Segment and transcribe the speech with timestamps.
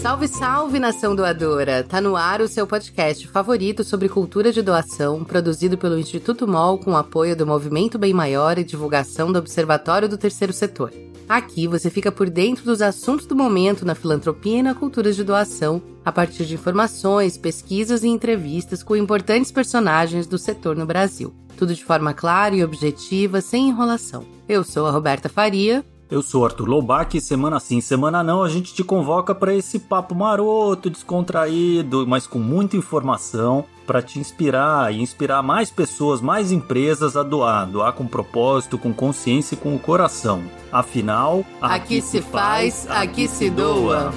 [0.00, 1.84] Salve, salve, nação doadora!
[1.84, 6.78] Tá no ar o seu podcast favorito sobre cultura de doação, produzido pelo Instituto MOL
[6.78, 10.90] com apoio do Movimento Bem Maior e divulgação do Observatório do Terceiro Setor.
[11.28, 15.22] Aqui você fica por dentro dos assuntos do momento na filantropia e na cultura de
[15.22, 21.34] doação, a partir de informações, pesquisas e entrevistas com importantes personagens do setor no Brasil.
[21.58, 24.24] Tudo de forma clara e objetiva, sem enrolação.
[24.48, 25.84] Eu sou a Roberta Faria.
[26.10, 29.78] Eu sou Arthur Loubach e semana sim, semana não, a gente te convoca para esse
[29.78, 36.50] papo maroto, descontraído, mas com muita informação para te inspirar e inspirar mais pessoas, mais
[36.50, 40.42] empresas a doar, doar com propósito, com consciência e com o coração.
[40.72, 44.12] Afinal, aqui, aqui se faz, aqui se doa.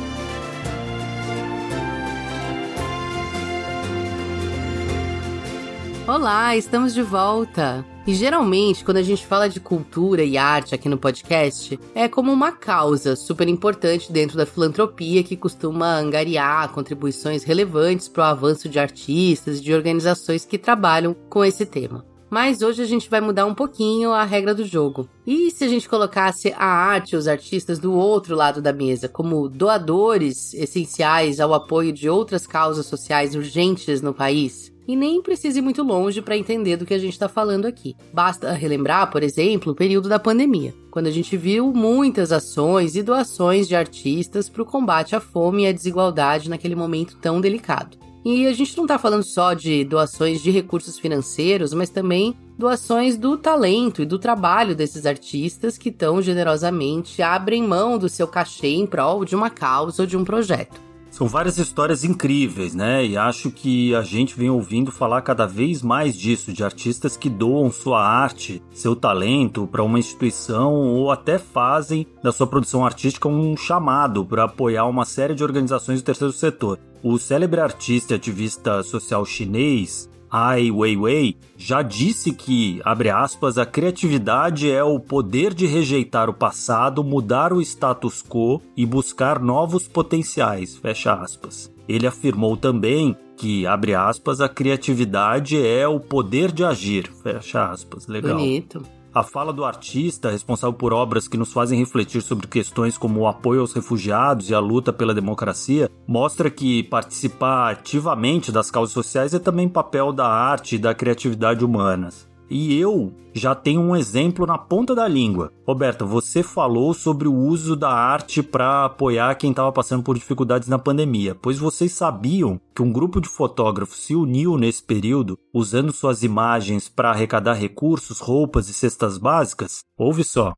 [6.08, 7.86] Olá, estamos de volta.
[8.06, 12.34] E geralmente, quando a gente fala de cultura e arte aqui no podcast, é como
[12.34, 18.68] uma causa super importante dentro da filantropia que costuma angariar contribuições relevantes para o avanço
[18.68, 22.06] de artistas e de organizações que trabalham com esse tema.
[22.30, 25.08] Mas hoje a gente vai mudar um pouquinho a regra do jogo.
[25.26, 29.08] E se a gente colocasse a arte e os artistas do outro lado da mesa,
[29.08, 34.73] como doadores essenciais ao apoio de outras causas sociais urgentes no país?
[34.88, 37.96] E nem precisa ir muito longe para entender do que a gente está falando aqui.
[38.12, 43.04] Basta relembrar, por exemplo, o período da pandemia, quando a gente viu muitas ações e
[43.04, 47.98] doações de artistas para o combate à fome e à desigualdade naquele momento tão delicado.
[48.26, 53.18] E a gente não está falando só de doações de recursos financeiros, mas também doações
[53.18, 58.68] do talento e do trabalho desses artistas que tão generosamente abrem mão do seu cachê
[58.68, 60.80] em prol de uma causa ou de um projeto.
[61.14, 63.06] São várias histórias incríveis, né?
[63.06, 67.30] E acho que a gente vem ouvindo falar cada vez mais disso, de artistas que
[67.30, 73.28] doam sua arte, seu talento para uma instituição ou até fazem da sua produção artística
[73.28, 76.80] um chamado para apoiar uma série de organizações do terceiro setor.
[77.04, 83.68] O célebre artista e ativista social chinês Ai Weiwei já disse que, abre aspas, a
[83.68, 89.88] criatividade é o poder de rejeitar o passado, mudar o status quo e buscar novos
[89.88, 91.72] potenciais, fecha aspas.
[91.88, 98.08] Ele afirmou também que, abre aspas, a criatividade é o poder de agir, fecha aspas.
[98.08, 98.36] Legal.
[98.36, 98.82] Bonito.
[99.16, 103.28] A fala do artista, responsável por obras que nos fazem refletir sobre questões como o
[103.28, 109.36] apoio aos refugiados e a luta pela democracia, mostra que participar ativamente das causas sociais
[109.36, 112.28] é também papel da arte e da criatividade humanas.
[112.56, 115.52] E eu já tenho um exemplo na ponta da língua.
[115.66, 120.68] Roberta, você falou sobre o uso da arte para apoiar quem estava passando por dificuldades
[120.68, 125.92] na pandemia, pois vocês sabiam que um grupo de fotógrafos se uniu nesse período, usando
[125.92, 129.80] suas imagens para arrecadar recursos, roupas e cestas básicas?
[129.98, 130.54] Ouve só.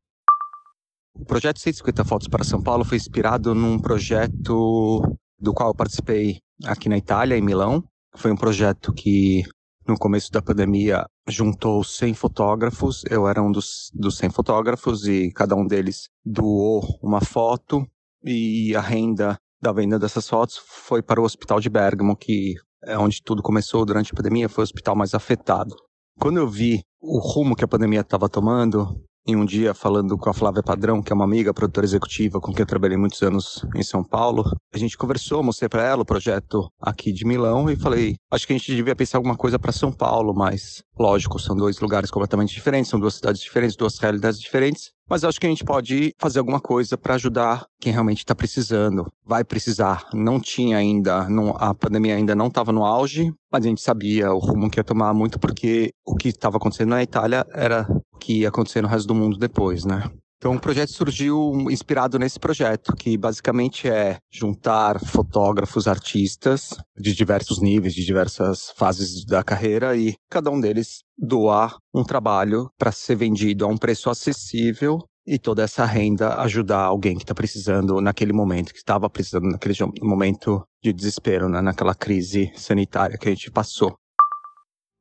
[1.18, 5.00] O projeto 150 Fotos para São Paulo foi inspirado num projeto
[5.40, 7.82] do qual eu participei aqui na Itália, em Milão.
[8.14, 9.44] Foi um projeto que
[9.86, 13.04] no começo da pandemia, juntou 100 fotógrafos.
[13.08, 17.86] Eu era um dos, dos 100 fotógrafos e cada um deles doou uma foto
[18.24, 22.54] e a renda da venda dessas fotos foi para o hospital de Bergamo, que
[22.84, 25.74] é onde tudo começou durante a pandemia, foi o hospital mais afetado.
[26.18, 30.30] Quando eu vi o rumo que a pandemia estava tomando, em um dia falando com
[30.30, 33.66] a Flávia Padrão, que é uma amiga produtora executiva com quem eu trabalhei muitos anos
[33.74, 34.44] em São Paulo.
[34.72, 38.52] A gente conversou, mostrei para ela o projeto aqui de Milão e falei, acho que
[38.52, 42.54] a gente devia pensar alguma coisa para São Paulo, mas lógico, são dois lugares completamente
[42.54, 44.96] diferentes, são duas cidades diferentes, duas realidades diferentes.
[45.08, 49.06] Mas acho que a gente pode fazer alguma coisa para ajudar quem realmente está precisando.
[49.24, 50.04] Vai precisar.
[50.12, 54.32] Não tinha ainda, não, a pandemia ainda não estava no auge, mas a gente sabia
[54.32, 57.86] o rumo que ia tomar muito porque o que estava acontecendo na Itália era
[58.26, 60.10] que ia acontecer no resto do mundo depois, né?
[60.36, 67.60] Então o projeto surgiu inspirado nesse projeto, que basicamente é juntar fotógrafos, artistas de diversos
[67.62, 73.14] níveis, de diversas fases da carreira e cada um deles doar um trabalho para ser
[73.14, 78.32] vendido a um preço acessível e toda essa renda ajudar alguém que está precisando naquele
[78.32, 81.60] momento, que estava precisando naquele momento de desespero, né?
[81.60, 83.96] naquela crise sanitária que a gente passou.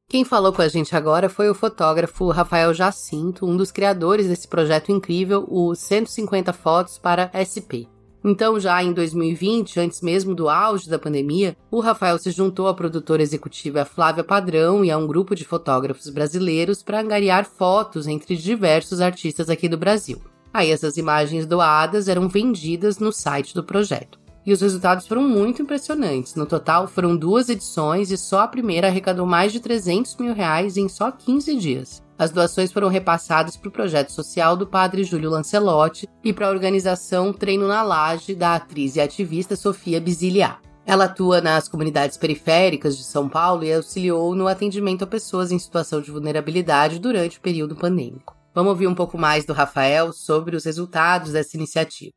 [0.08, 4.48] Quem falou com a gente agora foi o fotógrafo Rafael Jacinto, um dos criadores desse
[4.48, 7.90] projeto incrível, o 150 Fotos para SP.
[8.24, 12.74] Então, já em 2020, antes mesmo do auge da pandemia, o Rafael se juntou à
[12.74, 18.36] produtora executiva Flávia Padrão e a um grupo de fotógrafos brasileiros para angariar fotos entre
[18.36, 20.22] diversos artistas aqui do Brasil.
[20.54, 25.62] Aí essas imagens doadas eram vendidas no site do projeto e os resultados foram muito
[25.62, 26.36] impressionantes.
[26.36, 30.78] No total, foram duas edições e só a primeira arrecadou mais de 300 mil reais
[30.78, 32.04] em só 15 dias.
[32.18, 36.52] As doações foram repassadas para o projeto social do padre Júlio Lancelotti e para a
[36.52, 40.62] organização Treino na Laje da atriz e ativista Sofia Bisiliar.
[40.86, 45.58] Ela atua nas comunidades periféricas de São Paulo e auxiliou no atendimento a pessoas em
[45.58, 48.38] situação de vulnerabilidade durante o período pandêmico.
[48.54, 52.14] Vamos ouvir um pouco mais do Rafael sobre os resultados dessa iniciativa.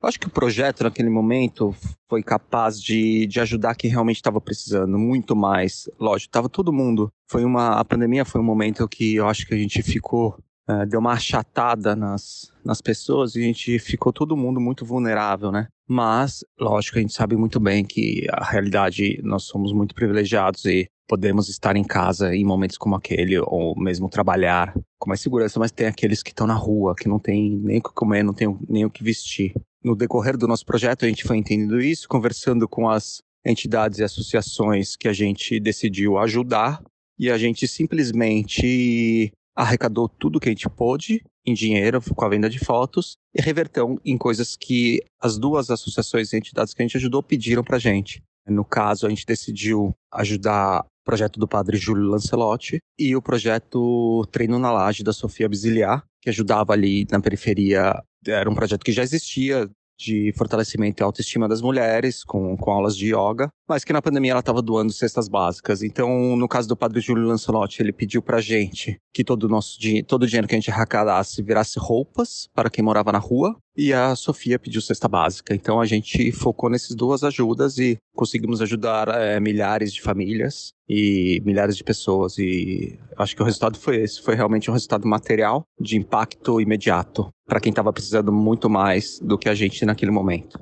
[0.00, 1.74] Eu acho que o projeto, naquele momento,
[2.08, 5.88] foi capaz de, de ajudar quem realmente estava precisando, muito mais.
[5.98, 7.10] Lógico, estava todo mundo.
[7.28, 10.84] Foi uma, a pandemia foi um momento que eu acho que a gente ficou é,
[10.84, 15.66] deu uma achatada nas, nas pessoas e a gente ficou todo mundo muito vulnerável, né?
[15.88, 20.86] Mas, lógico, a gente sabe muito bem que a realidade, nós somos muito privilegiados e
[21.08, 25.72] podemos estar em casa em momentos como aquele, ou mesmo trabalhar com mais segurança, mas
[25.72, 28.54] tem aqueles que estão na rua, que não tem nem o que comer, não tem
[28.68, 29.54] nem o que vestir.
[29.82, 34.04] No decorrer do nosso projeto, a gente foi entendendo isso, conversando com as entidades e
[34.04, 36.82] associações que a gente decidiu ajudar,
[37.18, 42.48] e a gente simplesmente arrecadou tudo que a gente pôde em dinheiro com a venda
[42.48, 46.96] de fotos e reverteu em coisas que as duas associações e entidades que a gente
[46.96, 48.22] ajudou pediram pra gente.
[48.46, 54.58] No caso, a gente decidiu ajudar projeto do padre Júlio Lancelotti e o projeto Treino
[54.58, 57.94] na Laje da Sofia Bisiliar, que ajudava ali na periferia.
[58.26, 59.66] Era um projeto que já existia
[59.98, 64.32] de fortalecimento e autoestima das mulheres, com, com aulas de yoga, mas que na pandemia
[64.32, 65.82] ela estava doando cestas básicas.
[65.82, 69.78] Então, no caso do padre Júlio Lancelotti, ele pediu pra gente que todo o nosso
[70.06, 73.92] todo o dinheiro que a gente arrecadasse virasse roupas para quem morava na rua, e
[73.92, 75.54] a Sofia pediu cesta básica.
[75.54, 81.40] Então a gente focou nessas duas ajudas e conseguimos ajudar é, milhares de famílias e
[81.46, 82.36] milhares de pessoas.
[82.38, 87.28] E acho que o resultado foi esse: foi realmente um resultado material de impacto imediato
[87.46, 90.58] para quem estava precisando muito mais do que a gente naquele momento.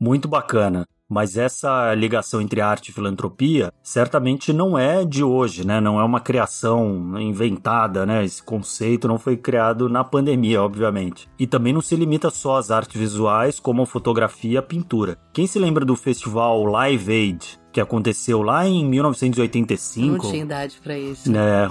[0.00, 0.86] Muito bacana.
[1.14, 5.80] Mas essa ligação entre arte e filantropia certamente não é de hoje, né?
[5.80, 8.24] Não é uma criação inventada, né?
[8.24, 11.28] Esse conceito não foi criado na pandemia, obviamente.
[11.38, 15.16] E também não se limita só às artes visuais, como fotografia e pintura.
[15.32, 20.16] Quem se lembra do festival Live Aid, que aconteceu lá em 1985?
[20.16, 21.30] Não tinha idade para isso.
[21.30, 21.68] É.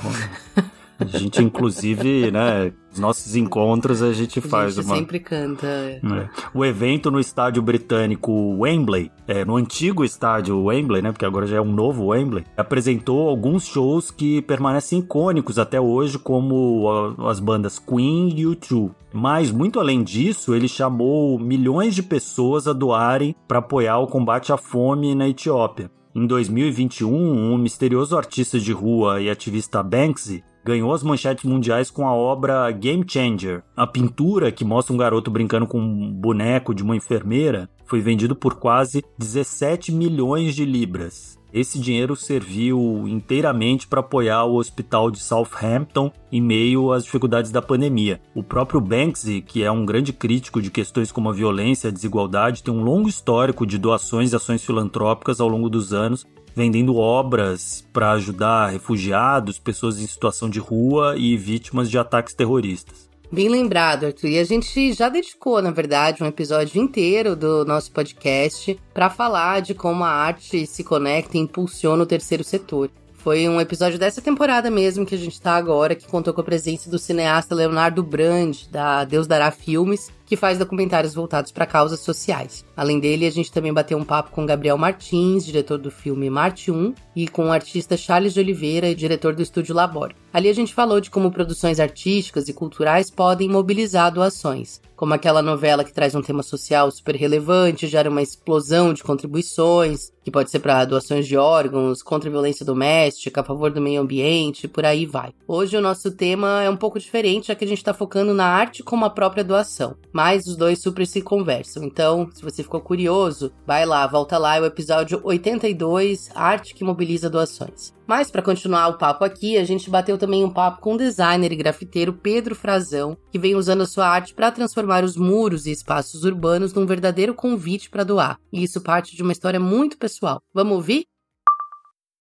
[1.04, 4.96] A gente, inclusive, né, nossos encontros a gente faz a gente uma.
[4.98, 5.68] sempre canta.
[5.68, 6.00] É.
[6.04, 6.30] É.
[6.54, 11.12] O evento no estádio britânico Wembley, é, no antigo estádio Wembley, né?
[11.12, 16.20] Porque agora já é um novo Wembley, apresentou alguns shows que permanecem icônicos até hoje,
[16.20, 18.92] como as bandas Queen e U2.
[19.12, 24.52] Mas, muito além disso, ele chamou milhões de pessoas a doarem para apoiar o combate
[24.52, 25.92] à fome na Etiópia.
[26.16, 32.08] Em 2021, um misterioso artista de rua e ativista Banksy ganhou as manchetes mundiais com
[32.08, 33.64] a obra Game Changer.
[33.76, 38.36] A pintura, que mostra um garoto brincando com um boneco de uma enfermeira, foi vendido
[38.36, 41.36] por quase 17 milhões de libras.
[41.54, 47.62] Esse dinheiro serviu inteiramente para apoiar o hospital de Southampton em meio às dificuldades da
[47.62, 48.20] pandemia.
[48.34, 51.94] O próprio Banksy, que é um grande crítico de questões como a violência e a
[51.94, 56.96] desigualdade, tem um longo histórico de doações e ações filantrópicas ao longo dos anos vendendo
[56.98, 63.13] obras para ajudar refugiados, pessoas em situação de rua e vítimas de ataques terroristas.
[63.34, 64.30] Bem lembrado, Arthur.
[64.30, 69.60] E a gente já dedicou, na verdade, um episódio inteiro do nosso podcast para falar
[69.60, 72.92] de como a arte se conecta e impulsiona o terceiro setor.
[73.16, 76.44] Foi um episódio dessa temporada mesmo que a gente tá agora, que contou com a
[76.44, 82.00] presença do cineasta Leonardo Brand, da Deus Dará Filmes, que faz documentários voltados para causas
[82.00, 82.66] sociais.
[82.76, 86.72] Além dele, a gente também bateu um papo com Gabriel Martins, diretor do filme Marte
[86.72, 90.16] 1, e com o artista Charles de Oliveira, diretor do estúdio Labore.
[90.34, 95.44] Ali a gente falou de como produções artísticas e culturais podem mobilizar doações, como aquela
[95.44, 100.50] novela que traz um tema social super relevante, gera uma explosão de contribuições, que pode
[100.50, 104.86] ser para doações de órgãos, contra a violência doméstica, a favor do meio ambiente, por
[104.86, 105.34] aí vai.
[105.48, 108.46] Hoje o nosso tema é um pouco diferente, já que a gente está focando na
[108.46, 109.96] arte como a própria doação.
[110.12, 111.84] Mas os dois super se conversam.
[111.84, 116.84] Então, se você ficou curioso, vai lá, volta lá, é o episódio 82, Arte que
[116.84, 117.94] Mobiliza Doações.
[118.06, 121.52] Mas para continuar o papo aqui, a gente bateu também um papo com o designer
[121.52, 125.72] e grafiteiro Pedro Frazão, que vem usando a sua arte para transformar os muros e
[125.72, 128.38] espaços urbanos num verdadeiro convite para doar.
[128.52, 130.42] E isso parte de uma história muito pessoal.
[130.54, 131.06] Vamos ouvir?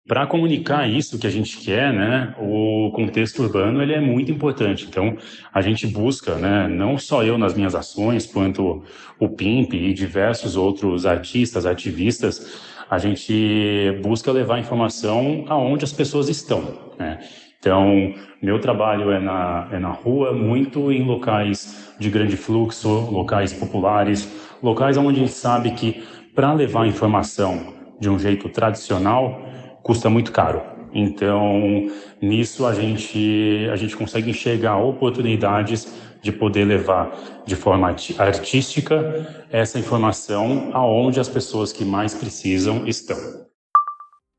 [0.05, 4.85] Para comunicar isso que a gente quer, né, o contexto urbano ele é muito importante.
[4.85, 5.17] Então,
[5.51, 8.83] a gente busca, né, não só eu nas minhas ações, quanto
[9.17, 16.29] o PIMP e diversos outros artistas, ativistas, a gente busca levar informação aonde as pessoas
[16.29, 16.61] estão.
[16.97, 17.19] Né?
[17.59, 23.51] Então, meu trabalho é na, é na rua, muito em locais de grande fluxo, locais
[23.51, 24.29] populares,
[24.61, 26.03] locais onde a gente sabe que
[26.35, 29.41] para levar informação de um jeito tradicional,
[29.81, 30.61] custa muito caro.
[30.93, 31.87] Então,
[32.23, 35.87] nisso a gente, a gente consegue enxergar oportunidades
[36.21, 43.17] de poder levar de forma artística essa informação aonde as pessoas que mais precisam estão.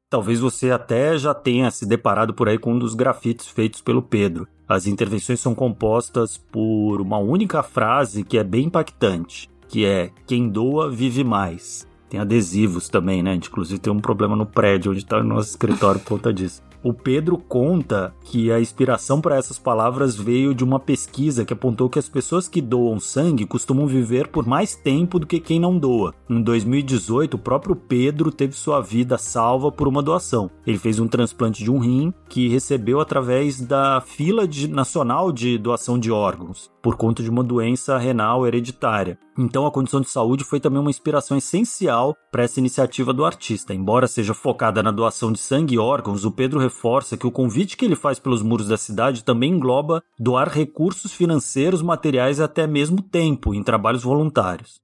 [0.09, 4.01] Talvez você até já tenha se deparado por aí com um dos grafites feitos pelo
[4.01, 4.47] Pedro.
[4.67, 10.49] As intervenções são compostas por uma única frase que é bem impactante, que é quem
[10.49, 11.87] doa vive mais.
[12.09, 13.35] Tem adesivos também, né?
[13.35, 16.63] Inclusive tem um problema no prédio onde está o nosso escritório por conta disso.
[16.85, 21.89] O Pedro conta que a inspiração para essas palavras veio de uma pesquisa que apontou
[21.89, 25.79] que as pessoas que doam sangue costumam viver por mais tempo do que quem não
[25.79, 26.13] doa.
[26.29, 30.51] Em 2018, o próprio Pedro teve sua vida salva por uma doação.
[30.67, 35.57] Ele fez um transplante de um rim que recebeu através da fila de, nacional de
[35.57, 39.19] doação de órgãos por conta de uma doença renal hereditária.
[39.39, 43.73] Então a condição de saúde foi também uma inspiração essencial para essa iniciativa do artista.
[43.73, 47.77] Embora seja focada na doação de sangue e órgãos, o Pedro reforça que o convite
[47.77, 52.67] que ele faz pelos muros da cidade também engloba doar recursos financeiros, materiais e até
[52.67, 54.83] mesmo tempo em trabalhos voluntários.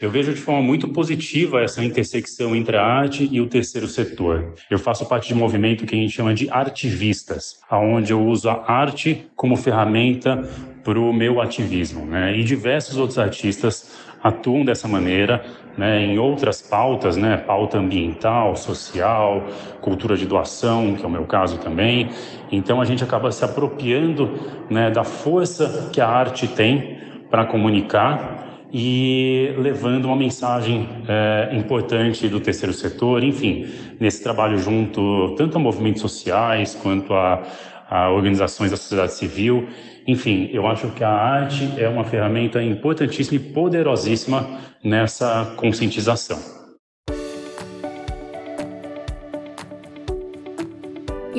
[0.00, 4.54] Eu vejo de forma muito positiva essa intersecção entre a arte e o terceiro setor.
[4.70, 8.48] Eu faço parte de um movimento que a gente chama de artivistas, aonde eu uso
[8.48, 10.48] a arte como ferramenta
[10.84, 12.34] para o meu ativismo, né?
[12.38, 13.90] E diversos outros artistas
[14.22, 15.44] atuam dessa maneira,
[15.76, 16.04] né?
[16.04, 17.36] Em outras pautas, né?
[17.36, 19.44] Pauta ambiental, social,
[19.80, 22.10] cultura de doação, que é o meu caso também.
[22.50, 24.90] Então a gente acaba se apropriando, né?
[24.90, 26.98] Da força que a arte tem
[27.30, 33.66] para comunicar e levando uma mensagem é, importante do terceiro setor, enfim,
[33.98, 37.42] nesse trabalho junto tanto a movimentos sociais quanto a,
[37.88, 39.68] a organizações da sociedade civil.
[40.08, 46.57] Enfim, eu acho que a arte é uma ferramenta importantíssima e poderosíssima nessa conscientização.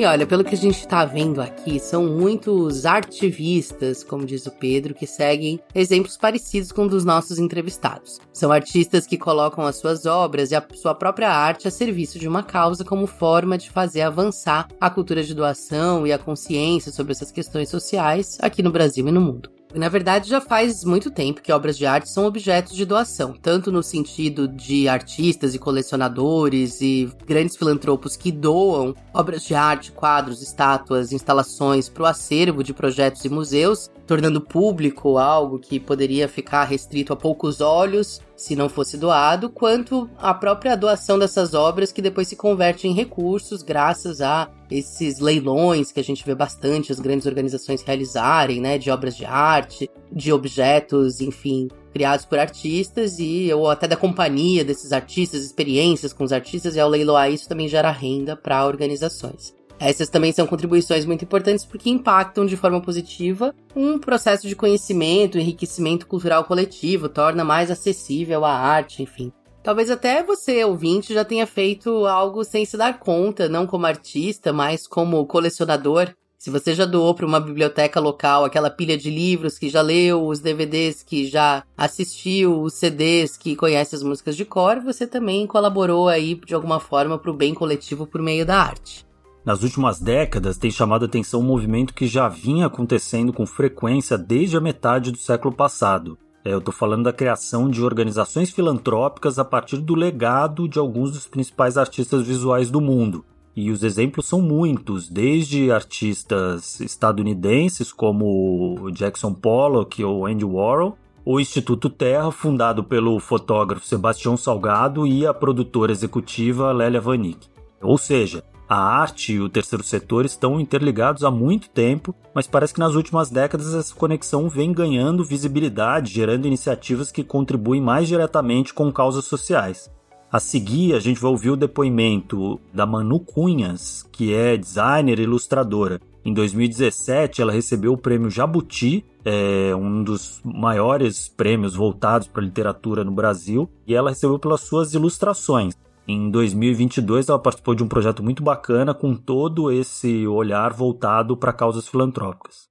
[0.00, 4.50] E olha, pelo que a gente está vendo aqui, são muitos artivistas, como diz o
[4.50, 8.18] Pedro, que seguem exemplos parecidos com um dos nossos entrevistados.
[8.32, 12.26] São artistas que colocam as suas obras e a sua própria arte a serviço de
[12.26, 17.12] uma causa como forma de fazer avançar a cultura de doação e a consciência sobre
[17.12, 19.59] essas questões sociais aqui no Brasil e no mundo.
[19.74, 23.70] Na verdade, já faz muito tempo que obras de arte são objetos de doação, tanto
[23.70, 30.42] no sentido de artistas e colecionadores e grandes filantropos que doam obras de arte, quadros,
[30.42, 36.64] estátuas, instalações para o acervo de projetos e museus, tornando público algo que poderia ficar
[36.64, 42.00] restrito a poucos olhos se não fosse doado, quanto a própria doação dessas obras que
[42.00, 46.98] depois se converte em recursos graças a esses leilões que a gente vê bastante as
[46.98, 53.52] grandes organizações realizarem, né, de obras de arte, de objetos, enfim, criados por artistas e
[53.52, 57.68] ou até da companhia desses artistas, experiências com os artistas e ao leiloar isso também
[57.68, 59.59] gera renda para organizações.
[59.80, 65.38] Essas também são contribuições muito importantes porque impactam de forma positiva um processo de conhecimento,
[65.38, 69.32] enriquecimento cultural coletivo, torna mais acessível a arte, enfim.
[69.62, 74.52] Talvez até você, ouvinte, já tenha feito algo sem se dar conta, não como artista,
[74.52, 76.10] mas como colecionador.
[76.38, 80.26] Se você já doou para uma biblioteca local aquela pilha de livros que já leu,
[80.26, 85.46] os DVDs que já assistiu, os CDs que conhece as músicas de cor, você também
[85.46, 89.09] colaborou aí de alguma forma para o bem coletivo por meio da arte.
[89.44, 94.18] Nas últimas décadas, tem chamado a atenção um movimento que já vinha acontecendo com frequência
[94.18, 96.18] desde a metade do século passado.
[96.44, 101.12] É, eu estou falando da criação de organizações filantrópicas a partir do legado de alguns
[101.12, 103.24] dos principais artistas visuais do mundo.
[103.54, 111.38] E os exemplos são muitos, desde artistas estadunidenses como Jackson Pollock ou Andy Warhol, o
[111.38, 117.48] Instituto Terra, fundado pelo fotógrafo Sebastião Salgado e a produtora executiva Lélia Vanik.
[117.82, 122.72] Ou seja, a arte e o terceiro setor estão interligados há muito tempo, mas parece
[122.72, 128.72] que nas últimas décadas essa conexão vem ganhando visibilidade, gerando iniciativas que contribuem mais diretamente
[128.72, 129.90] com causas sociais.
[130.30, 135.24] A seguir, a gente vai ouvir o depoimento da Manu Cunhas, que é designer e
[135.24, 136.00] ilustradora.
[136.24, 142.44] Em 2017, ela recebeu o prêmio Jabuti, é um dos maiores prêmios voltados para a
[142.44, 145.74] literatura no Brasil, e ela recebeu pelas suas ilustrações.
[146.08, 151.52] Em 2022, ela participou de um projeto muito bacana com todo esse olhar voltado para
[151.52, 152.68] causas filantrópicas.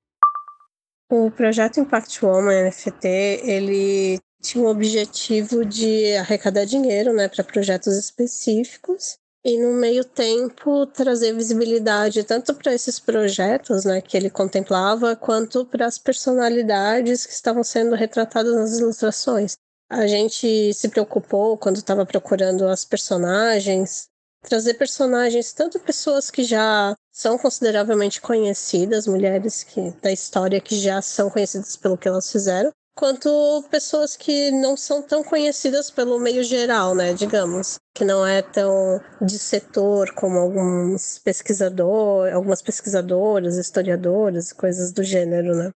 [1.12, 3.08] O projeto Impact Woman NFT,
[3.44, 10.86] ele tinha o objetivo de arrecadar dinheiro, né, para projetos específicos e no meio tempo
[10.86, 17.34] trazer visibilidade tanto para esses projetos, né, que ele contemplava, quanto para as personalidades que
[17.34, 19.58] estavam sendo retratadas nas ilustrações.
[19.89, 24.08] A gente se preocupou quando estava procurando as personagens
[24.41, 31.01] trazer personagens, tanto pessoas que já são consideravelmente conhecidas, mulheres que da história que já
[31.01, 33.29] são conhecidas pelo que elas fizeram, quanto
[33.69, 39.01] pessoas que não são tão conhecidas pelo meio geral, né, digamos, que não é tão
[39.22, 45.72] de setor como alguns pesquisadores, algumas pesquisadoras, historiadoras, coisas do gênero, né?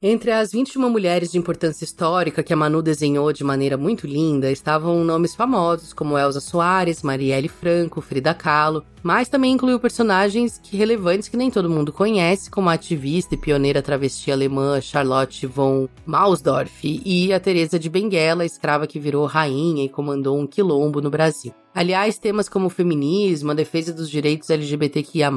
[0.00, 4.48] Entre as 21 mulheres de importância histórica que a Manu desenhou de maneira muito linda
[4.48, 10.76] estavam nomes famosos como Elza Soares, Marielle Franco, Frida Kahlo, mas também incluiu personagens que
[10.76, 15.88] relevantes que nem todo mundo conhece, como a ativista e pioneira travesti alemã Charlotte von
[16.06, 21.10] Mausdorff e a Teresa de Benguela, escrava que virou rainha e comandou um quilombo no
[21.10, 21.52] Brasil.
[21.78, 25.30] Aliás, temas como feminismo, a defesa dos direitos LGBTQIA+,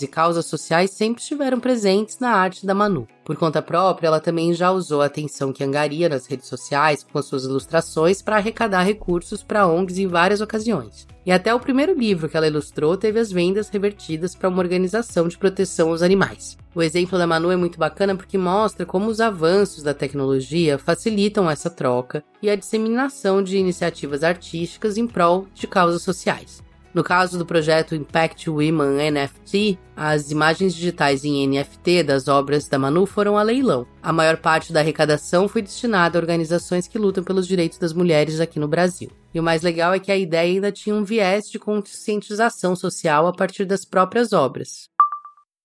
[0.00, 3.08] e causas sociais sempre estiveram presentes na arte da Manu.
[3.24, 7.20] Por conta própria, ela também já usou a atenção que angaria nas redes sociais com
[7.20, 11.08] suas ilustrações para arrecadar recursos para ONGs em várias ocasiões.
[11.30, 15.28] E até o primeiro livro que ela ilustrou teve as vendas revertidas para uma organização
[15.28, 16.58] de proteção aos animais.
[16.74, 21.48] O exemplo da Manu é muito bacana porque mostra como os avanços da tecnologia facilitam
[21.48, 26.64] essa troca e a disseminação de iniciativas artísticas em prol de causas sociais.
[26.92, 32.76] No caso do projeto Impact Women NFT, as imagens digitais em NFT das obras da
[32.76, 33.86] Manu foram a leilão.
[34.02, 38.40] A maior parte da arrecadação foi destinada a organizações que lutam pelos direitos das mulheres
[38.40, 39.12] aqui no Brasil.
[39.32, 43.26] E o mais legal é que a ideia ainda tinha um viés de conscientização social
[43.26, 44.88] a partir das próprias obras.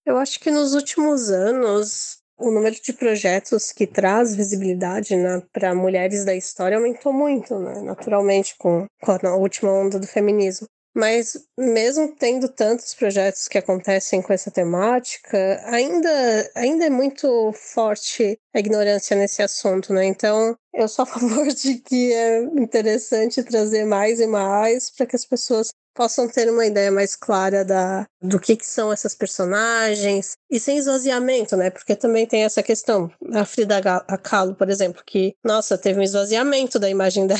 [0.05, 5.73] Eu acho que nos últimos anos o número de projetos que traz visibilidade né, para
[5.73, 10.67] mulheres da história aumentou muito, né, naturalmente, com, com a última onda do feminismo.
[10.95, 16.09] Mas mesmo tendo tantos projetos que acontecem com essa temática, ainda,
[16.55, 20.05] ainda é muito forte a ignorância nesse assunto, né?
[20.05, 25.17] Então, eu sou a favor de que é interessante trazer mais e mais para que
[25.17, 30.33] as pessoas possam ter uma ideia mais clara da, do que, que, são essas personagens
[30.51, 31.69] e sem esvaziamento, né?
[31.69, 33.09] Porque também tem essa questão.
[33.33, 33.81] A Frida
[34.21, 37.39] Kahlo, por exemplo, que, nossa, teve um esvaziamento da imagem dela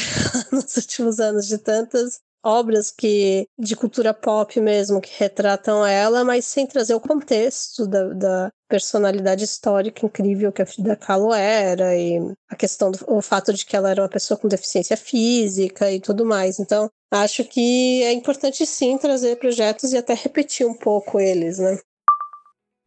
[0.52, 6.46] nos últimos anos de tantas obras que de cultura pop mesmo que retratam ela, mas
[6.46, 12.20] sem trazer o contexto da, da personalidade histórica incrível que a Frida Kahlo era e
[12.48, 16.00] a questão do o fato de que ela era uma pessoa com deficiência física e
[16.00, 16.60] tudo mais.
[16.60, 21.80] Então, acho que é importante sim trazer projetos e até repetir um pouco eles, né?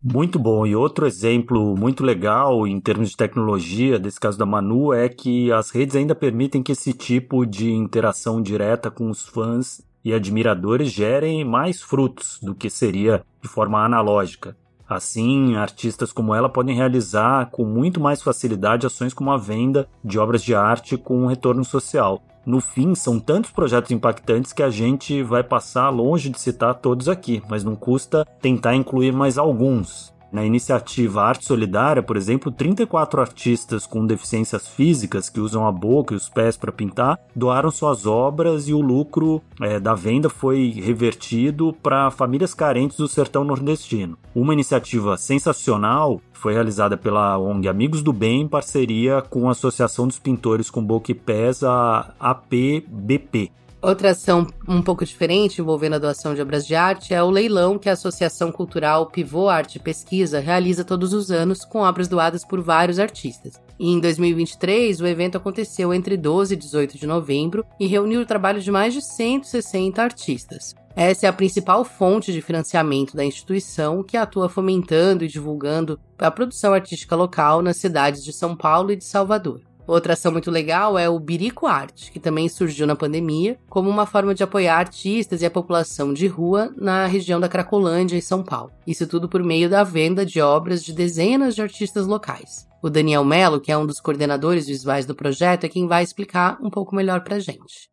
[0.03, 0.65] Muito bom.
[0.65, 5.51] E outro exemplo muito legal em termos de tecnologia, desse caso da Manu, é que
[5.51, 10.91] as redes ainda permitem que esse tipo de interação direta com os fãs e admiradores
[10.91, 14.57] gerem mais frutos do que seria de forma analógica.
[14.89, 20.19] Assim, artistas como ela podem realizar com muito mais facilidade ações como a venda de
[20.19, 22.23] obras de arte com um retorno social.
[22.47, 27.07] No fim, são tantos projetos impactantes que a gente vai passar longe de citar todos
[27.07, 30.15] aqui, mas não custa tentar incluir mais alguns.
[30.31, 36.13] Na iniciativa Arte Solidária, por exemplo, 34 artistas com deficiências físicas que usam a boca
[36.13, 40.71] e os pés para pintar doaram suas obras e o lucro é, da venda foi
[40.71, 44.19] revertido para famílias carentes do sertão nordestino.
[44.35, 50.07] Uma iniciativa sensacional foi realizada pela ONG Amigos do Bem em parceria com a Associação
[50.07, 53.51] dos Pintores com Boca e Pés, a APBP.
[53.81, 57.79] Outra ação um pouco diferente envolvendo a doação de obras de arte é o leilão
[57.79, 62.45] que a Associação Cultural Pivô Arte e Pesquisa realiza todos os anos com obras doadas
[62.45, 63.61] por vários artistas.
[63.79, 68.27] E em 2023, o evento aconteceu entre 12 e 18 de novembro e reuniu o
[68.27, 70.75] trabalho de mais de 160 artistas.
[70.97, 76.29] Essa é a principal fonte de financiamento da instituição, que atua fomentando e divulgando a
[76.29, 79.68] produção artística local nas cidades de São Paulo e de Salvador.
[79.89, 84.05] Outra ação muito legal é o Birico Arte, que também surgiu na pandemia como uma
[84.05, 88.45] forma de apoiar artistas e a população de rua na região da Cracolândia, em São
[88.45, 88.71] Paulo.
[88.87, 92.69] Isso tudo por meio da venda de obras de dezenas de artistas locais.
[92.83, 96.59] O Daniel Mello, que é um dos coordenadores visuais do projeto, é quem vai explicar
[96.63, 97.89] um pouco melhor pra gente.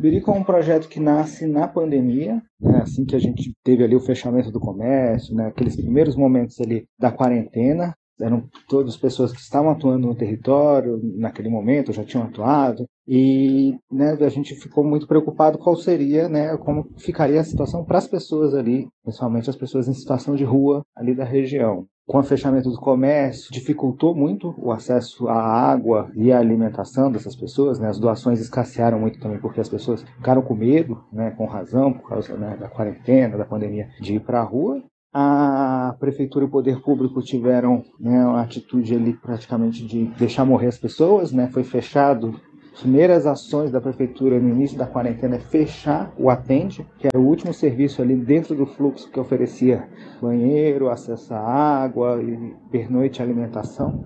[0.00, 3.96] Birico é um projeto que nasce na pandemia, né, assim que a gente teve ali
[3.96, 9.40] o fechamento do comércio, né, aqueles primeiros momentos ali da quarentena, eram todas pessoas que
[9.40, 15.06] estavam atuando no território naquele momento, já tinham atuado, e né, a gente ficou muito
[15.06, 19.88] preocupado qual seria, né, como ficaria a situação para as pessoas ali, principalmente as pessoas
[19.88, 21.86] em situação de rua ali da região.
[22.06, 27.36] Com o fechamento do comércio, dificultou muito o acesso à água e à alimentação dessas
[27.36, 27.78] pessoas.
[27.78, 27.86] Né?
[27.86, 32.08] As doações escassearam muito também porque as pessoas ficaram com medo, né, com razão, por
[32.08, 34.82] causa né, da quarentena, da pandemia, de ir para a rua
[35.20, 40.68] a prefeitura e o poder público tiveram né, uma atitude ali praticamente de deixar morrer
[40.68, 41.48] as pessoas, né?
[41.48, 42.40] Foi fechado
[42.80, 47.26] primeiras ações da prefeitura no início da quarentena é fechar o Atende, que era o
[47.26, 49.88] último serviço ali dentro do fluxo que oferecia
[50.22, 54.04] banheiro, acesso à água e pernoite alimentação.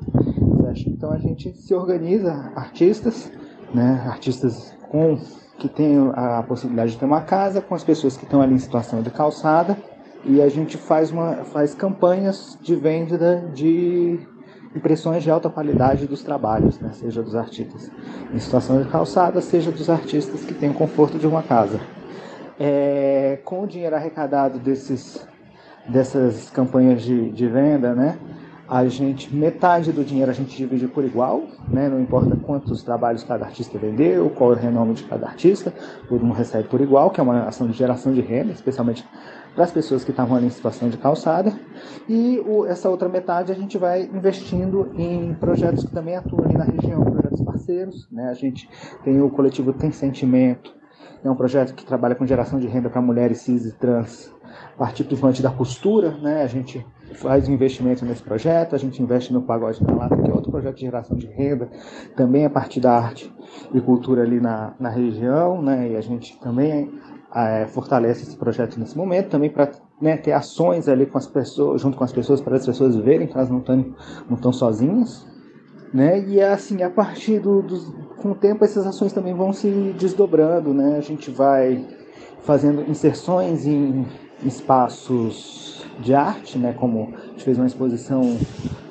[0.86, 3.30] Então a gente se organiza, artistas,
[3.74, 5.18] né, artistas com
[5.58, 8.58] que têm a possibilidade de ter uma casa, com as pessoas que estão ali em
[8.58, 9.76] situação de calçada,
[10.24, 14.20] e a gente faz, uma, faz campanhas de venda de
[14.74, 16.90] impressões de alta qualidade dos trabalhos, né?
[16.92, 17.90] seja dos artistas
[18.32, 21.80] em situação de calçada, seja dos artistas que têm o conforto de uma casa.
[22.58, 25.26] É, com o dinheiro arrecadado desses,
[25.88, 28.18] dessas campanhas de, de venda, né?
[28.68, 31.88] a gente metade do dinheiro a gente divide por igual, né?
[31.88, 35.74] não importa quantos trabalhos cada artista vendeu, qual é o renome de cada artista,
[36.08, 39.04] todo mundo recebe por igual, que é uma ação de geração de renda, especialmente
[39.54, 41.52] para as pessoas que estavam ali em situação de calçada.
[42.08, 46.56] E o, essa outra metade a gente vai investindo em projetos que também atuam ali
[46.56, 48.08] na região, projetos parceiros.
[48.10, 48.28] Né?
[48.30, 48.68] A gente
[49.04, 50.74] tem o coletivo Tem Sentimento,
[51.24, 54.34] é um projeto que trabalha com geração de renda para mulheres cis e trans,
[54.74, 56.10] a partir principalmente da costura.
[56.18, 56.42] Né?
[56.42, 56.84] A gente
[57.14, 60.76] faz investimento nesse projeto, a gente investe no Pagode na Lata, que é outro projeto
[60.76, 61.70] de geração de renda,
[62.16, 63.32] também a partir da arte
[63.72, 65.90] e cultura ali na, na região, né?
[65.90, 66.90] e a gente também
[67.34, 71.80] é, fortalece esse projeto nesse momento, também para né, ter ações ali com as pessoas,
[71.80, 73.76] junto com as pessoas, para as pessoas verem que elas não estão
[74.28, 75.26] não estão sozinhas.
[75.92, 76.26] Né?
[76.26, 77.78] E assim, a partir do, do,
[78.16, 79.68] com o tempo essas ações também vão se
[79.98, 80.96] desdobrando, né?
[80.96, 81.86] A gente vai
[82.40, 84.06] fazendo inserções em
[84.42, 86.72] espaços de arte, né?
[86.72, 88.22] Como a gente fez uma exposição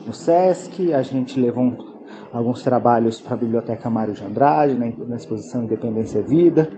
[0.06, 1.91] no Sesc, a gente levou um,
[2.32, 4.94] alguns trabalhos para a Biblioteca Mário de Andrade, né?
[5.08, 6.70] na exposição Independência Vida.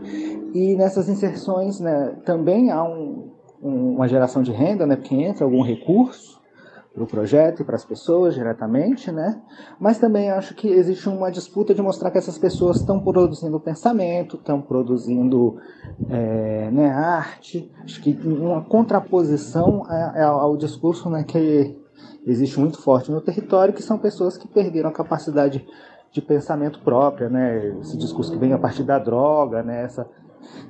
[0.53, 5.45] E nessas inserções né, também há um, um, uma geração de renda, né, porque entra
[5.45, 6.41] algum recurso
[6.93, 9.41] para o projeto e para as pessoas diretamente, né?
[9.79, 14.35] Mas também acho que existe uma disputa de mostrar que essas pessoas estão produzindo pensamento,
[14.35, 15.57] estão produzindo
[16.07, 17.71] é, né, arte.
[17.83, 19.83] Acho que uma contraposição
[20.15, 21.83] ao discurso né, que
[22.25, 25.65] existe muito forte no território, que são pessoas que perderam a capacidade
[26.12, 27.75] de pensamento própria, né?
[27.82, 29.84] Esse discurso que vem a partir da droga, né?
[29.84, 30.08] Essa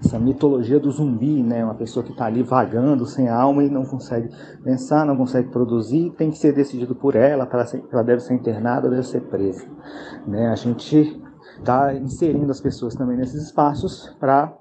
[0.04, 1.64] essa mitologia do zumbi, né?
[1.64, 4.30] Uma pessoa que está ali vagando sem alma e não consegue
[4.64, 8.90] pensar, não consegue produzir, tem que ser decidido por ela, ela, ela deve ser internada,
[8.90, 9.66] deve ser presa,
[10.28, 10.50] né?
[10.50, 11.22] A gente
[11.58, 14.54] está inserindo as pessoas também nesses espaços para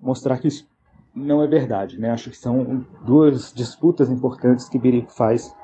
[0.00, 0.66] mostrar que isso
[1.14, 2.10] não é verdade, né?
[2.10, 5.54] Acho que são duas disputas importantes que Birico faz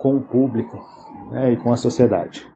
[0.00, 0.82] com o público
[1.30, 1.52] né?
[1.52, 2.50] e com a sociedade.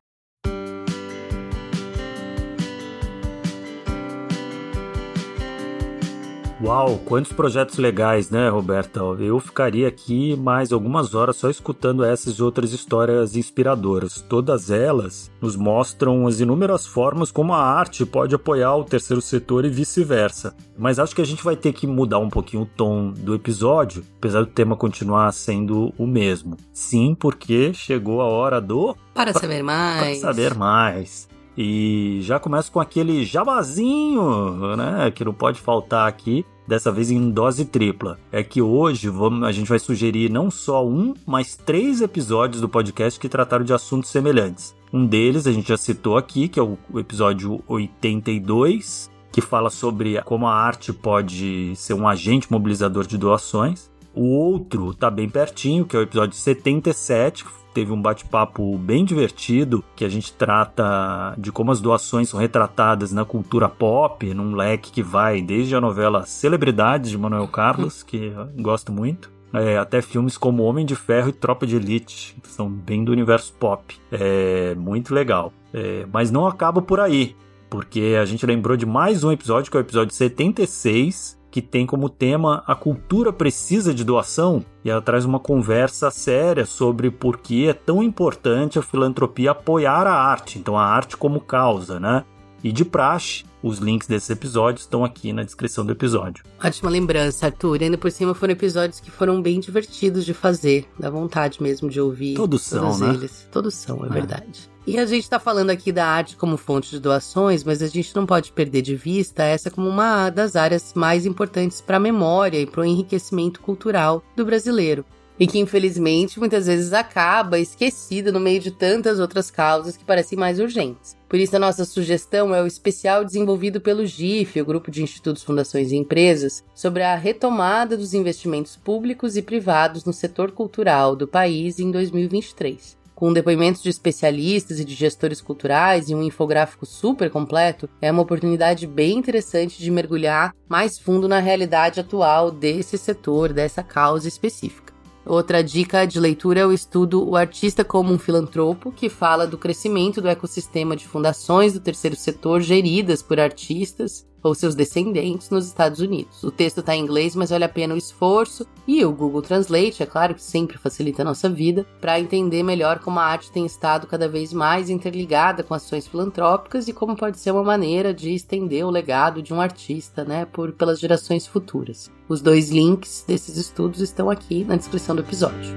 [6.64, 8.98] Uau, quantos projetos legais, né, Roberta?
[8.98, 14.24] Eu ficaria aqui mais algumas horas só escutando essas e outras histórias inspiradoras.
[14.27, 19.66] Todas elas nos mostram as inúmeras formas como a arte pode apoiar o terceiro setor
[19.66, 20.57] e vice-versa.
[20.77, 24.03] Mas acho que a gente vai ter que mudar um pouquinho o tom do episódio,
[24.16, 26.57] apesar do tema continuar sendo o mesmo.
[26.72, 28.96] Sim, porque chegou a hora do.
[29.12, 30.18] Para saber mais.
[30.18, 31.29] Para saber mais.
[31.59, 35.11] E já começa com aquele jabazinho, né?
[35.11, 38.18] Que não pode faltar aqui dessa vez em dose tripla.
[38.33, 42.68] É que hoje vamos, a gente vai sugerir não só um, mas três episódios do
[42.68, 44.74] podcast que trataram de assuntos semelhantes.
[44.92, 50.22] Um deles a gente já citou aqui, que é o episódio 82, que fala sobre
[50.22, 53.90] como a arte pode ser um agente mobilizador de doações.
[54.14, 59.84] O outro tá bem pertinho, que é o episódio 77, teve um bate-papo bem divertido
[59.96, 64.92] que a gente trata de como as doações são retratadas na cultura pop, num leque
[64.92, 70.38] que vai desde a novela Celebridades de Manuel Carlos, que gosto muito, é, até filmes
[70.38, 73.96] como Homem de Ferro e Tropa de Elite, que são bem do universo pop.
[74.10, 75.52] É muito legal.
[75.72, 77.34] É, mas não acaba por aí,
[77.68, 81.86] porque a gente lembrou de mais um episódio, que é o episódio 76, que tem
[81.86, 87.36] como tema a cultura precisa de doação e ela traz uma conversa séria sobre por
[87.36, 92.24] que é tão importante a filantropia apoiar a arte, então a arte como causa, né?
[92.64, 96.42] E de praxe, os links desses episódios estão aqui na descrição do episódio.
[96.64, 97.83] Ótima lembrança, Arthur.
[97.83, 100.88] E ainda por cima foram episódios que foram bem divertidos de fazer.
[100.98, 102.37] Dá vontade mesmo de ouvir.
[102.37, 103.12] Todos são, né?
[103.12, 103.46] Eles.
[103.53, 104.11] Todos são, é, é.
[104.11, 104.70] verdade.
[104.87, 108.16] E a gente está falando aqui da arte como fonte de doações, mas a gente
[108.16, 112.59] não pode perder de vista essa como uma das áreas mais importantes para a memória
[112.59, 115.05] e para o enriquecimento cultural do brasileiro.
[115.38, 120.38] E que infelizmente muitas vezes acaba esquecida no meio de tantas outras causas que parecem
[120.38, 121.16] mais urgentes.
[121.28, 125.42] Por isso, a nossa sugestão é o especial desenvolvido pelo GIF, o Grupo de Institutos,
[125.42, 131.26] Fundações e Empresas, sobre a retomada dos investimentos públicos e privados no setor cultural do
[131.26, 132.96] país em 2023.
[133.14, 138.22] com depoimentos de especialistas e de gestores culturais e um infográfico super completo, é uma
[138.22, 144.93] oportunidade bem interessante de mergulhar mais fundo na realidade atual desse setor, dessa causa específica.
[145.26, 149.56] Outra dica de leitura é o estudo O Artista como um Filantropo, que fala do
[149.56, 155.66] crescimento do ecossistema de fundações do terceiro setor geridas por artistas ou seus descendentes nos
[155.66, 156.44] Estados Unidos.
[156.44, 160.02] O texto está em inglês, mas vale a pena o esforço e o Google Translate,
[160.02, 163.64] é claro que sempre facilita a nossa vida, para entender melhor como a arte tem
[163.64, 168.35] estado cada vez mais interligada com ações filantrópicas e como pode ser uma maneira de
[168.35, 172.11] estender o legado de um artista, né, por pelas gerações futuras.
[172.28, 175.74] Os dois links desses estudos estão aqui na descrição do episódio.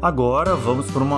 [0.00, 1.14] Agora vamos para um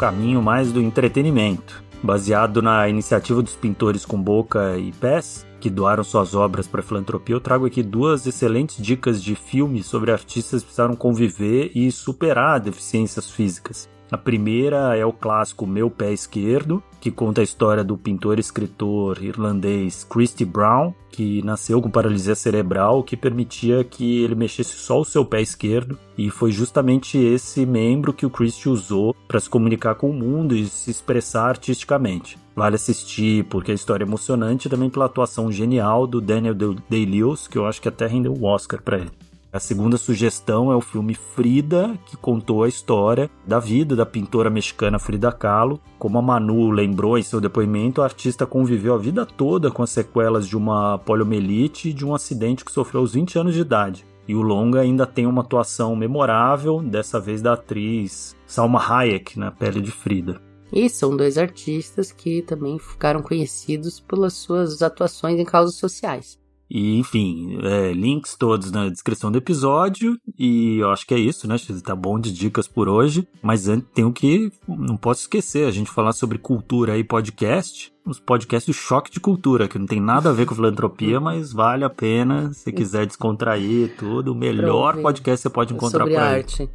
[0.00, 1.84] caminho mais do entretenimento.
[2.02, 6.82] Baseado na iniciativa dos pintores com boca e pés, que doaram suas obras para a
[6.82, 11.92] filantropia, eu trago aqui duas excelentes dicas de filmes sobre artistas que precisaram conviver e
[11.92, 13.90] superar deficiências físicas.
[14.10, 18.40] A primeira é o clássico Meu Pé Esquerdo, que conta a história do pintor e
[18.40, 25.00] escritor irlandês Christy Brown, que nasceu com paralisia cerebral, que permitia que ele mexesse só
[25.00, 29.48] o seu pé esquerdo, e foi justamente esse membro que o Christy usou para se
[29.48, 32.36] comunicar com o mundo e se expressar artisticamente.
[32.56, 37.46] Vale assistir porque a história é emocionante e também pela atuação genial do Daniel Day-Lewis,
[37.46, 39.10] que eu acho que até rendeu o um Oscar para ele.
[39.52, 44.48] A segunda sugestão é o filme Frida, que contou a história da vida da pintora
[44.48, 45.80] mexicana Frida Kahlo.
[45.98, 49.90] Como a Manu lembrou em seu depoimento, a artista conviveu a vida toda com as
[49.90, 54.06] sequelas de uma poliomielite e de um acidente que sofreu aos 20 anos de idade.
[54.28, 59.50] E o longa ainda tem uma atuação memorável, dessa vez da atriz Salma Hayek, na
[59.50, 60.40] pele de Frida.
[60.72, 66.39] E são dois artistas que também ficaram conhecidos pelas suas atuações em causas sociais.
[66.70, 70.16] E, enfim, é, links todos na descrição do episódio.
[70.38, 71.56] E eu acho que é isso, né?
[71.84, 73.26] Tá bom de dicas por hoje.
[73.42, 74.52] Mas antes tenho que.
[74.68, 77.92] Não posso esquecer, a gente falar sobre cultura e podcast.
[78.06, 81.84] Os podcasts Choque de Cultura, que não tem nada a ver com filantropia, mas vale
[81.84, 84.32] a pena se quiser descontrair tudo.
[84.32, 86.34] O melhor podcast você pode encontrar sobre por aí.
[86.36, 86.70] arte.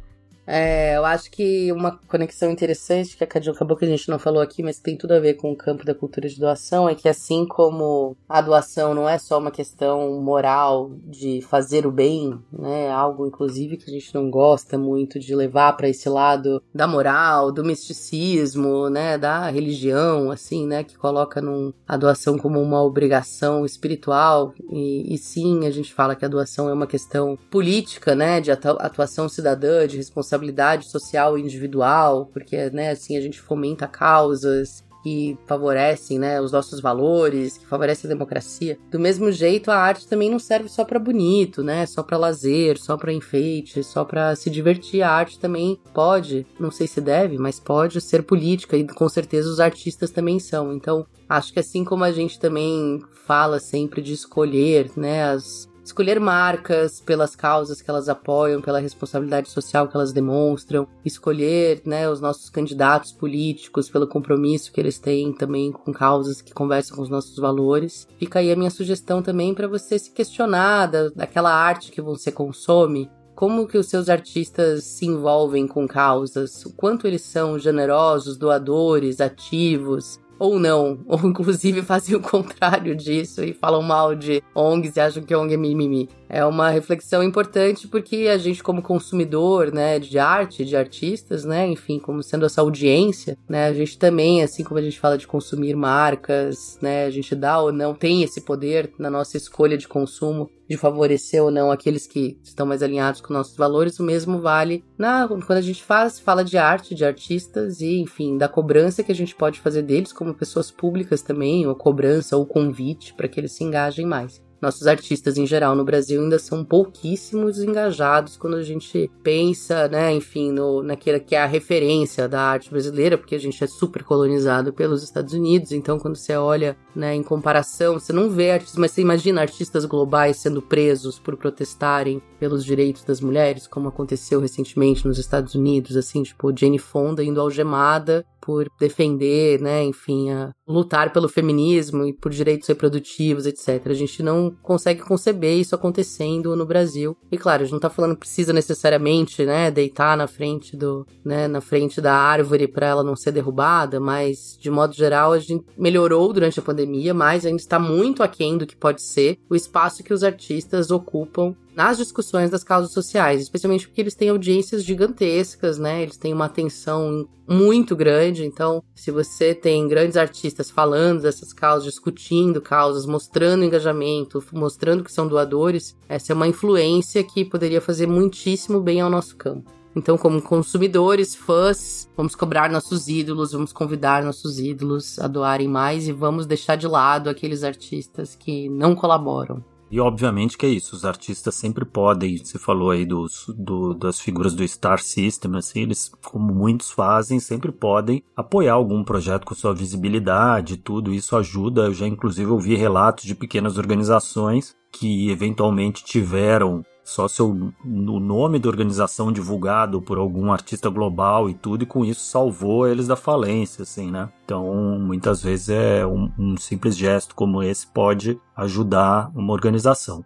[0.46, 4.62] É, eu acho que uma conexão interessante, que acabou que a gente não falou aqui,
[4.62, 7.46] mas tem tudo a ver com o campo da cultura de doação, é que assim
[7.46, 13.26] como a doação não é só uma questão moral de fazer o bem, né, algo
[13.26, 17.64] inclusive que a gente não gosta muito de levar para esse lado da moral, do
[17.64, 24.54] misticismo, né, da religião, assim, né, que coloca num, a doação como uma obrigação espiritual,
[24.70, 28.52] e, e sim, a gente fala que a doação é uma questão política, né, de
[28.52, 34.84] atuação cidadã, de responsabilidade responsabilidade social e individual, porque, né, assim, a gente fomenta causas
[35.02, 38.76] que favorecem, né, os nossos valores, que favorecem a democracia.
[38.90, 42.76] Do mesmo jeito, a arte também não serve só para bonito, né, só para lazer,
[42.76, 45.02] só para enfeite, só para se divertir.
[45.02, 49.48] A arte também pode, não sei se deve, mas pode ser política e com certeza
[49.48, 50.72] os artistas também são.
[50.72, 56.18] Então, acho que assim como a gente também fala sempre de escolher, né, as escolher
[56.18, 62.20] marcas pelas causas que elas apoiam, pela responsabilidade social que elas demonstram, escolher né, os
[62.20, 67.08] nossos candidatos políticos pelo compromisso que eles têm também com causas que conversam com os
[67.08, 68.06] nossos valores.
[68.18, 72.32] Fica aí a minha sugestão também para você se questionar da, daquela arte que você
[72.32, 78.36] consome, como que os seus artistas se envolvem com causas, o quanto eles são generosos,
[78.36, 84.96] doadores, ativos, ou não, ou inclusive fazem o contrário disso e falam mal de ONGs
[84.96, 86.08] e acham que ONG é mimimi.
[86.28, 91.66] É uma reflexão importante porque a gente como consumidor, né, de arte, de artistas, né,
[91.66, 95.26] enfim, como sendo essa audiência, né, a gente também, assim como a gente fala de
[95.26, 99.86] consumir marcas, né, a gente dá ou não tem esse poder na nossa escolha de
[99.86, 104.40] consumo de favorecer ou não aqueles que estão mais alinhados com nossos valores, o mesmo
[104.40, 109.04] vale na quando a gente faz, fala de arte, de artistas e, enfim, da cobrança
[109.04, 113.28] que a gente pode fazer deles como pessoas públicas também, ou cobrança ou convite para
[113.28, 118.36] que eles se engajem mais nossos artistas em geral no Brasil ainda são pouquíssimos engajados
[118.36, 123.18] quando a gente pensa, né, enfim, no, naquela que é a referência da arte brasileira,
[123.18, 127.22] porque a gente é super colonizado pelos Estados Unidos, então quando você olha, né, em
[127.22, 132.64] comparação, você não vê artistas, mas você imagina artistas globais sendo presos por protestarem pelos
[132.64, 138.24] direitos das mulheres, como aconteceu recentemente nos Estados Unidos, assim, tipo, Jane Fonda indo algemada
[138.46, 143.88] por defender, né, enfim, a lutar pelo feminismo e por direitos reprodutivos, etc.
[143.88, 147.16] A gente não consegue conceber isso acontecendo no Brasil.
[147.32, 151.48] E claro, a gente não tá falando precisa necessariamente, né, deitar na frente do, né,
[151.48, 155.66] na frente da árvore para ela não ser derrubada, mas de modo geral a gente
[155.76, 160.04] melhorou durante a pandemia, mas ainda está muito aquém do que pode ser o espaço
[160.04, 165.78] que os artistas ocupam nas discussões das causas sociais, especialmente porque eles têm audiências gigantescas,
[165.78, 166.02] né?
[166.02, 168.46] Eles têm uma atenção muito grande.
[168.46, 175.12] Então, se você tem grandes artistas falando dessas causas, discutindo causas, mostrando engajamento, mostrando que
[175.12, 179.70] são doadores, essa é uma influência que poderia fazer muitíssimo bem ao nosso campo.
[179.94, 186.08] Então, como consumidores, fãs, vamos cobrar nossos ídolos, vamos convidar nossos ídolos a doarem mais
[186.08, 189.62] e vamos deixar de lado aqueles artistas que não colaboram.
[189.90, 194.20] E obviamente que é isso, os artistas sempre podem, você falou aí dos, do, das
[194.20, 199.54] figuras do Star System, assim, eles, como muitos fazem, sempre podem apoiar algum projeto com
[199.54, 201.82] sua visibilidade, tudo isso ajuda.
[201.82, 208.58] Eu já inclusive ouvi relatos de pequenas organizações que eventualmente tiveram só seu o nome
[208.58, 213.14] da organização divulgado por algum artista global e tudo, e com isso salvou eles da
[213.14, 214.28] falência, assim, né?
[214.44, 220.24] Então, muitas vezes é um, um simples gesto como esse pode ajudar uma organização.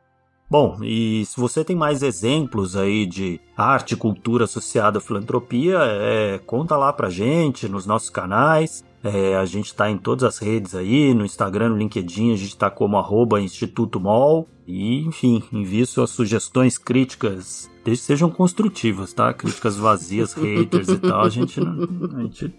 [0.49, 5.79] Bom, e se você tem mais exemplos aí de arte e cultura associada à filantropia,
[5.83, 8.83] é, conta lá pra gente nos nossos canais.
[9.03, 12.51] É, a gente está em todas as redes aí, no Instagram, no LinkedIn, a gente
[12.51, 14.47] está como arroba Instituto Mol.
[14.67, 19.35] E, enfim, envie suas sugestões, críticas, desde que sejam construtivas, tá?
[19.35, 22.55] Críticas vazias, haters e tal, a gente, não, a gente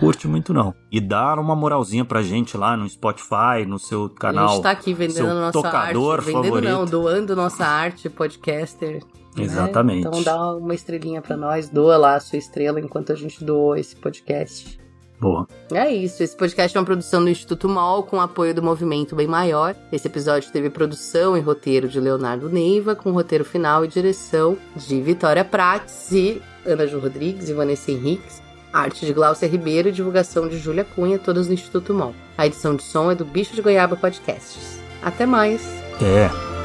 [0.00, 0.74] curte muito não.
[0.90, 4.48] E dá uma moralzinha pra gente lá no Spotify, no seu canal.
[4.48, 6.26] A gente tá aqui vendendo nossa tocador arte.
[6.26, 6.70] Vendendo favorito.
[6.70, 9.00] não, doando nossa arte, podcaster.
[9.36, 9.44] Né?
[9.44, 10.08] Exatamente.
[10.08, 13.78] Então dá uma estrelinha para nós, doa lá a sua estrela enquanto a gente doa
[13.78, 14.87] esse podcast.
[15.20, 15.46] Boa.
[15.72, 16.22] É isso.
[16.22, 19.74] Esse podcast é uma produção do Instituto MOL com apoio do Movimento Bem Maior.
[19.90, 25.00] Esse episódio teve produção e roteiro de Leonardo Neiva, com roteiro final e direção de
[25.00, 28.42] Vitória Prates e Ana Ju Rodrigues e Vanessa Henriques.
[28.72, 32.14] Arte de Glaucia Ribeiro e divulgação de Júlia Cunha, todas no Instituto MOL.
[32.36, 34.78] A edição de som é do Bicho de Goiaba Podcasts.
[35.02, 35.62] Até mais!
[36.02, 36.57] É.